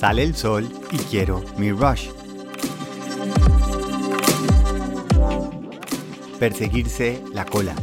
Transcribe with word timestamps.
Sale 0.00 0.22
el 0.22 0.34
sol 0.34 0.66
y 0.92 0.96
quiero 0.96 1.44
mi 1.58 1.72
rush. 1.72 2.08
Perseguirse 6.38 7.22
la 7.34 7.44
cola. 7.44 7.74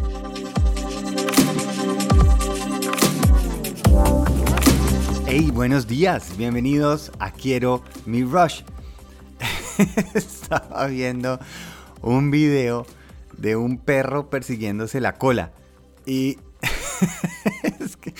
Hey, 5.27 5.51
buenos 5.53 5.85
días, 5.85 6.35
bienvenidos 6.37 7.11
a 7.19 7.29
Quiero 7.29 7.83
mi 8.07 8.23
rush. 8.23 8.63
Estaba 10.15 10.87
viendo 10.87 11.39
un 12.01 12.31
video 12.31 12.87
de 13.37 13.55
un 13.57 13.77
perro 13.77 14.31
persiguiéndose 14.31 15.01
la 15.01 15.19
cola 15.19 15.51
y 16.07 16.39
es 17.79 17.95
que, 17.95 18.15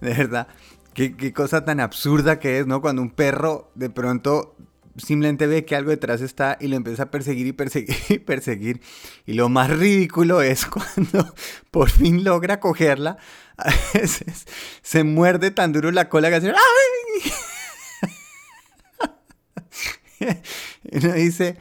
de 0.00 0.14
verdad, 0.14 0.46
qué, 0.94 1.32
cosa 1.32 1.64
tan 1.64 1.80
absurda 1.80 2.38
que 2.38 2.58
es, 2.58 2.66
¿no? 2.66 2.80
Cuando 2.80 3.02
un 3.02 3.10
perro 3.10 3.70
de 3.74 3.90
pronto 3.90 4.56
simplemente 4.96 5.46
ve 5.46 5.64
que 5.64 5.74
algo 5.74 5.90
detrás 5.90 6.20
está 6.20 6.58
y 6.60 6.68
lo 6.68 6.76
empieza 6.76 7.04
a 7.04 7.10
perseguir 7.10 7.46
y 7.46 7.52
perseguir 7.52 7.96
y 8.08 8.18
perseguir. 8.18 8.80
Y 9.26 9.34
lo 9.34 9.48
más 9.48 9.70
ridículo 9.70 10.42
es 10.42 10.66
cuando 10.96 11.34
por 11.70 11.90
fin 11.90 12.24
logra 12.24 12.60
cogerla, 12.60 13.16
a 13.56 13.70
veces 13.94 14.46
se 14.82 15.04
muerde 15.04 15.50
tan 15.50 15.72
duro 15.72 15.90
la 15.90 16.08
cola 16.08 16.28
que 16.28 16.36
hace 16.36 16.50
¡Ay! 16.50 17.32
y 20.84 20.98
uno 20.98 21.14
dice, 21.14 21.56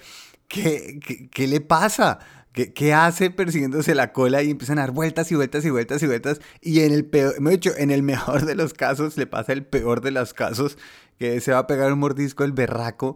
¿qué, 0.47 0.99
qué, 1.03 1.29
qué 1.29 1.47
le 1.47 1.61
pasa? 1.61 2.19
¿Qué, 2.53 2.93
hace 2.93 3.29
persiguiéndose 3.29 3.95
la 3.95 4.11
cola 4.11 4.43
y 4.43 4.51
empiezan 4.51 4.77
a 4.77 4.81
dar 4.81 4.91
vueltas 4.91 5.31
y 5.31 5.35
vueltas 5.35 5.63
y 5.63 5.69
vueltas 5.69 6.03
y 6.03 6.07
vueltas? 6.07 6.41
Y 6.59 6.81
en 6.81 6.91
el 6.91 7.05
peor, 7.05 7.39
me 7.39 7.51
dicho, 7.51 7.71
en 7.77 7.91
el 7.91 8.03
mejor 8.03 8.45
de 8.45 8.55
los 8.55 8.73
casos 8.73 9.15
le 9.15 9.25
pasa 9.25 9.53
el 9.53 9.65
peor 9.65 10.01
de 10.01 10.11
los 10.11 10.33
casos, 10.33 10.77
que 11.17 11.39
se 11.39 11.53
va 11.53 11.59
a 11.59 11.67
pegar 11.67 11.93
un 11.93 11.99
mordisco 11.99 12.43
el 12.43 12.51
berraco. 12.51 13.15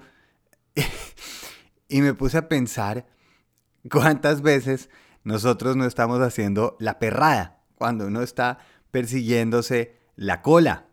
y 1.90 2.02
me 2.02 2.14
puse 2.14 2.38
a 2.38 2.48
pensar 2.48 3.08
cuántas 3.92 4.42
veces 4.42 4.90
nosotros 5.24 5.76
no 5.76 5.86
estamos 5.86 6.22
haciendo 6.22 6.78
la 6.80 6.98
perrada 6.98 7.62
cuando 7.76 8.08
uno 8.08 8.22
está 8.22 8.60
persiguiéndose 8.92 9.98
la 10.16 10.42
cola. 10.42 10.86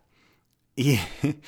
Y 0.74 0.98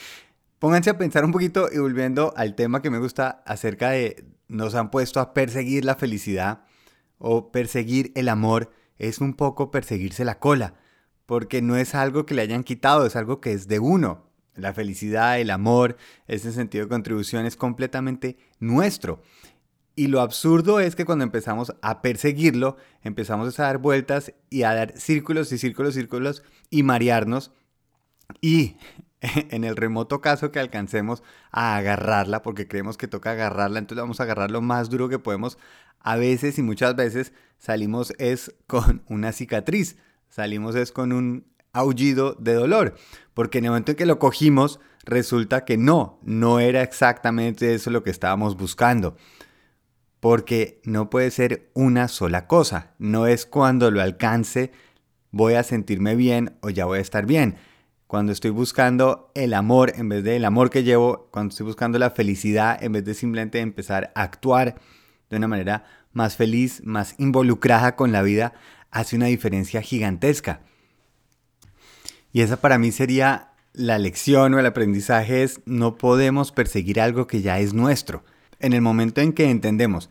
pónganse 0.60 0.90
a 0.90 0.98
pensar 0.98 1.24
un 1.24 1.32
poquito 1.32 1.68
y 1.72 1.78
volviendo 1.78 2.32
al 2.36 2.54
tema 2.54 2.82
que 2.82 2.90
me 2.90 2.98
gusta 2.98 3.42
acerca 3.46 3.90
de 3.90 4.24
nos 4.46 4.76
han 4.76 4.92
puesto 4.92 5.18
a 5.18 5.34
perseguir 5.34 5.84
la 5.84 5.96
felicidad 5.96 6.66
o 7.26 7.50
perseguir 7.50 8.12
el 8.16 8.28
amor 8.28 8.70
es 8.98 9.18
un 9.18 9.32
poco 9.32 9.70
perseguirse 9.70 10.26
la 10.26 10.38
cola, 10.38 10.74
porque 11.24 11.62
no 11.62 11.74
es 11.76 11.94
algo 11.94 12.26
que 12.26 12.34
le 12.34 12.42
hayan 12.42 12.64
quitado, 12.64 13.06
es 13.06 13.16
algo 13.16 13.40
que 13.40 13.52
es 13.52 13.66
de 13.66 13.78
uno. 13.78 14.30
La 14.54 14.74
felicidad, 14.74 15.40
el 15.40 15.50
amor, 15.50 15.96
ese 16.28 16.52
sentido 16.52 16.84
de 16.84 16.90
contribución 16.90 17.46
es 17.46 17.56
completamente 17.56 18.36
nuestro. 18.60 19.22
Y 19.96 20.08
lo 20.08 20.20
absurdo 20.20 20.80
es 20.80 20.96
que 20.96 21.06
cuando 21.06 21.24
empezamos 21.24 21.74
a 21.80 22.02
perseguirlo, 22.02 22.76
empezamos 23.02 23.58
a 23.58 23.62
dar 23.62 23.78
vueltas 23.78 24.34
y 24.50 24.64
a 24.64 24.74
dar 24.74 24.92
círculos 24.98 25.50
y 25.50 25.56
círculos, 25.56 25.94
círculos 25.94 26.42
y 26.68 26.82
marearnos. 26.82 27.52
Y 28.42 28.76
en 29.50 29.64
el 29.64 29.76
remoto 29.76 30.20
caso 30.20 30.52
que 30.52 30.60
alcancemos 30.60 31.22
a 31.50 31.76
agarrarla, 31.76 32.42
porque 32.42 32.68
creemos 32.68 32.96
que 32.96 33.08
toca 33.08 33.32
agarrarla, 33.32 33.78
entonces 33.78 34.02
vamos 34.02 34.20
a 34.20 34.24
agarrar 34.24 34.50
lo 34.50 34.60
más 34.62 34.90
duro 34.90 35.08
que 35.08 35.18
podemos. 35.18 35.58
A 36.00 36.16
veces 36.16 36.58
y 36.58 36.62
muchas 36.62 36.96
veces 36.96 37.32
salimos 37.58 38.12
es 38.18 38.54
con 38.66 39.02
una 39.08 39.32
cicatriz, 39.32 39.96
salimos 40.28 40.74
es 40.74 40.92
con 40.92 41.12
un 41.12 41.46
aullido 41.72 42.34
de 42.34 42.54
dolor, 42.54 42.94
porque 43.32 43.58
en 43.58 43.64
el 43.64 43.70
momento 43.70 43.92
en 43.92 43.96
que 43.96 44.06
lo 44.06 44.18
cogimos, 44.18 44.80
resulta 45.04 45.64
que 45.64 45.76
no, 45.76 46.20
no 46.22 46.60
era 46.60 46.82
exactamente 46.82 47.74
eso 47.74 47.90
lo 47.90 48.02
que 48.02 48.10
estábamos 48.10 48.56
buscando. 48.56 49.16
Porque 50.20 50.80
no 50.84 51.10
puede 51.10 51.30
ser 51.30 51.70
una 51.74 52.08
sola 52.08 52.46
cosa, 52.46 52.94
no 52.98 53.26
es 53.26 53.44
cuando 53.44 53.90
lo 53.90 54.00
alcance 54.00 54.72
voy 55.30 55.54
a 55.54 55.62
sentirme 55.62 56.14
bien 56.14 56.56
o 56.62 56.70
ya 56.70 56.86
voy 56.86 56.98
a 56.98 57.02
estar 57.02 57.26
bien 57.26 57.56
cuando 58.14 58.30
estoy 58.30 58.52
buscando 58.52 59.32
el 59.34 59.52
amor 59.54 59.92
en 59.96 60.08
vez 60.08 60.22
del 60.22 60.44
amor 60.44 60.70
que 60.70 60.84
llevo, 60.84 61.26
cuando 61.32 61.50
estoy 61.50 61.66
buscando 61.66 61.98
la 61.98 62.12
felicidad 62.12 62.80
en 62.80 62.92
vez 62.92 63.04
de 63.04 63.12
simplemente 63.12 63.58
empezar 63.58 64.12
a 64.14 64.22
actuar 64.22 64.76
de 65.30 65.36
una 65.36 65.48
manera 65.48 65.84
más 66.12 66.36
feliz, 66.36 66.80
más 66.84 67.16
involucrada 67.18 67.96
con 67.96 68.12
la 68.12 68.22
vida, 68.22 68.54
hace 68.92 69.16
una 69.16 69.26
diferencia 69.26 69.82
gigantesca. 69.82 70.60
Y 72.32 72.42
esa 72.42 72.60
para 72.60 72.78
mí 72.78 72.92
sería 72.92 73.48
la 73.72 73.98
lección 73.98 74.54
o 74.54 74.60
el 74.60 74.66
aprendizaje 74.66 75.42
es 75.42 75.60
no 75.66 75.98
podemos 75.98 76.52
perseguir 76.52 77.00
algo 77.00 77.26
que 77.26 77.42
ya 77.42 77.58
es 77.58 77.74
nuestro. 77.74 78.22
En 78.60 78.74
el 78.74 78.80
momento 78.80 79.22
en 79.22 79.32
que 79.32 79.50
entendemos 79.50 80.08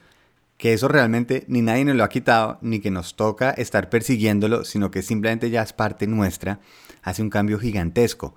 que 0.63 0.72
eso 0.72 0.88
realmente 0.88 1.44
ni 1.50 1.62
nadie 1.62 1.84
nos 1.84 1.97
lo 1.97 2.06
ha 2.06 2.07
quitado, 2.07 2.57
ni 2.62 2.79
que 2.79 2.90
nos 2.90 3.18
toca 3.18 3.50
estar 3.50 3.90
persiguiéndolo, 3.90 4.63
sino 4.63 4.91
que 4.91 5.01
simplemente 5.01 5.50
ya 5.50 5.62
es 5.62 5.74
parte 5.74 6.07
nuestra, 6.07 6.62
hace 7.01 7.22
un 7.22 7.29
cambio 7.29 7.59
gigantesco. 7.59 8.35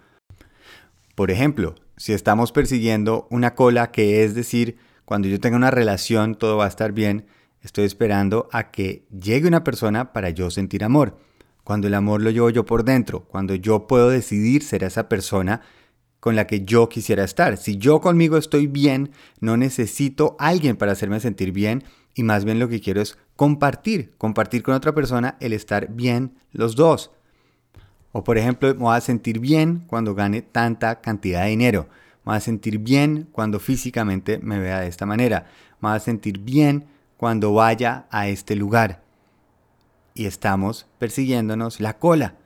Por 1.14 1.30
ejemplo, 1.30 1.76
si 1.96 2.14
estamos 2.14 2.50
persiguiendo 2.50 3.28
una 3.30 3.54
cola, 3.54 3.92
que 3.92 4.24
es 4.24 4.34
decir, 4.34 4.76
cuando 5.04 5.28
yo 5.28 5.38
tenga 5.38 5.56
una 5.56 5.70
relación 5.70 6.34
todo 6.34 6.56
va 6.56 6.64
a 6.64 6.68
estar 6.68 6.90
bien, 6.90 7.26
estoy 7.62 7.84
esperando 7.84 8.48
a 8.50 8.72
que 8.72 9.06
llegue 9.16 9.46
una 9.46 9.62
persona 9.62 10.12
para 10.12 10.30
yo 10.30 10.50
sentir 10.50 10.82
amor. 10.82 11.20
Cuando 11.62 11.86
el 11.86 11.94
amor 11.94 12.22
lo 12.22 12.30
llevo 12.30 12.50
yo 12.50 12.66
por 12.66 12.82
dentro, 12.82 13.20
cuando 13.28 13.54
yo 13.54 13.86
puedo 13.86 14.10
decidir 14.10 14.64
ser 14.64 14.82
esa 14.82 15.08
persona 15.08 15.60
con 16.18 16.34
la 16.34 16.48
que 16.48 16.64
yo 16.64 16.88
quisiera 16.88 17.22
estar. 17.22 17.56
Si 17.56 17.76
yo 17.76 18.00
conmigo 18.00 18.36
estoy 18.36 18.66
bien, 18.66 19.12
no 19.38 19.56
necesito 19.56 20.34
alguien 20.40 20.74
para 20.76 20.90
hacerme 20.90 21.20
sentir 21.20 21.52
bien 21.52 21.84
y 22.16 22.22
más 22.22 22.46
bien 22.46 22.58
lo 22.58 22.68
que 22.68 22.80
quiero 22.80 23.02
es 23.02 23.18
compartir, 23.36 24.14
compartir 24.16 24.62
con 24.62 24.74
otra 24.74 24.94
persona 24.94 25.36
el 25.38 25.52
estar 25.52 25.92
bien 25.92 26.32
los 26.50 26.74
dos. 26.74 27.12
O 28.10 28.24
por 28.24 28.38
ejemplo, 28.38 28.74
me 28.74 28.80
voy 28.80 28.96
a 28.96 29.02
sentir 29.02 29.38
bien 29.38 29.84
cuando 29.86 30.14
gane 30.14 30.40
tanta 30.40 31.02
cantidad 31.02 31.42
de 31.42 31.50
dinero. 31.50 31.88
Me 32.24 32.30
voy 32.30 32.36
a 32.38 32.40
sentir 32.40 32.78
bien 32.78 33.28
cuando 33.30 33.60
físicamente 33.60 34.38
me 34.38 34.58
vea 34.58 34.80
de 34.80 34.88
esta 34.88 35.04
manera. 35.04 35.44
Me 35.82 35.90
voy 35.90 35.96
a 35.98 36.00
sentir 36.00 36.38
bien 36.38 36.86
cuando 37.18 37.52
vaya 37.52 38.06
a 38.10 38.28
este 38.28 38.56
lugar. 38.56 39.02
Y 40.14 40.24
estamos 40.24 40.86
persiguiéndonos 40.98 41.80
la 41.80 41.98
cola. 41.98 42.36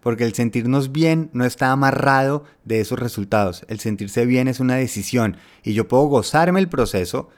Porque 0.00 0.24
el 0.24 0.34
sentirnos 0.34 0.90
bien 0.90 1.30
no 1.34 1.44
está 1.44 1.70
amarrado 1.70 2.42
de 2.64 2.80
esos 2.80 2.98
resultados. 2.98 3.64
El 3.68 3.78
sentirse 3.78 4.26
bien 4.26 4.48
es 4.48 4.58
una 4.58 4.74
decisión. 4.74 5.36
Y 5.62 5.74
yo 5.74 5.86
puedo 5.86 6.04
gozarme 6.06 6.58
el 6.58 6.68
proceso, 6.68 7.28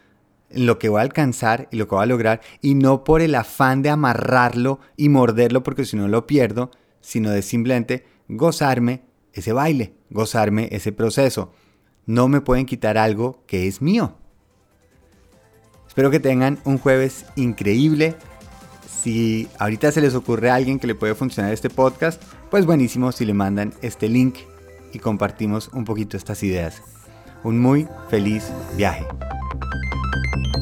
lo 0.55 0.79
que 0.79 0.89
voy 0.89 1.01
a 1.01 1.03
alcanzar 1.03 1.69
y 1.71 1.77
lo 1.77 1.89
que 1.89 1.95
voy 1.95 2.05
a 2.05 2.07
lograr. 2.07 2.41
Y 2.61 2.75
no 2.75 3.05
por 3.05 3.21
el 3.21 3.35
afán 3.35 3.83
de 3.83 3.91
amarrarlo 3.91 4.81
y 4.97 5.09
morderlo 5.09 5.63
porque 5.63 5.85
si 5.85 5.97
no 5.97 6.09
lo 6.09 6.27
pierdo, 6.27 6.71
sino 7.01 7.31
de 7.31 7.43
simplemente 7.43 8.05
gozarme 8.29 9.03
ese 9.33 9.53
baile, 9.53 9.95
gozarme 10.11 10.69
ese 10.73 10.93
proceso. 10.93 11.53
No 12.07 12.29
me 12.29 12.41
pueden 12.41 12.67
quitar 12.67 12.99
algo 12.99 13.43
que 13.47 13.67
es 13.69 13.81
mío. 13.81 14.17
Espero 15.87 16.11
que 16.11 16.21
tengan 16.21 16.59
un 16.65 16.79
jueves 16.79 17.27
increíble. 17.37 18.15
Si 19.03 19.49
ahorita 19.59 19.93
se 19.93 20.01
les 20.01 20.15
ocurre 20.15 20.51
a 20.51 20.55
alguien 20.55 20.79
que 20.79 20.87
le 20.87 20.95
puede 20.95 21.15
funcionar 21.15 21.53
este 21.53 21.71
podcast, 21.71 22.23
pues 22.51 22.67
buenísimo 22.67 23.13
si 23.13 23.25
le 23.25 23.35
mandan 23.35 23.75
este 23.83 24.09
link 24.09 24.37
y 24.93 24.99
compartimos 24.99 25.69
un 25.73 25.85
poquito 25.85 26.17
estas 26.17 26.43
ideas. 26.43 26.83
Un 27.45 27.59
muy 27.59 27.89
feliz 28.09 28.53
viaje. 28.77 29.05
Thank 30.13 30.57
you. 30.57 30.62